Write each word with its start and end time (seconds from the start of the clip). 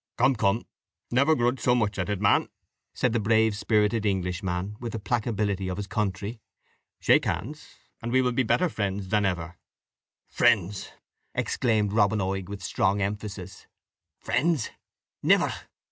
"Come 0.17 0.35
come, 0.35 0.63
never 1.11 1.35
grudge 1.35 1.59
so 1.59 1.75
much 1.75 1.99
at 1.99 2.09
it, 2.09 2.19
man," 2.19 2.49
said 2.95 3.13
the 3.13 3.19
brave 3.19 3.55
spirited 3.55 4.03
Englishman, 4.03 4.75
with 4.79 4.93
the 4.93 4.99
placability 4.99 5.69
of 5.71 5.77
his 5.77 5.85
country; 5.85 6.39
"shake 6.99 7.25
hands, 7.25 7.75
and 8.01 8.11
we 8.11 8.23
will 8.23 8.31
be 8.31 8.41
better 8.41 8.67
friends 8.67 9.09
than 9.09 9.25
ever." 9.25 9.59
"Friends!" 10.27 10.91
exclaimed 11.35 11.93
Robin 11.93 12.17
Oig 12.19 12.49
with 12.49 12.63
strong 12.63 12.99
emphasis 12.99 13.67
"friends! 14.19 14.71
Never. 15.21 15.53